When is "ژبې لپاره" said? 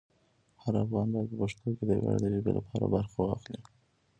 2.35-2.85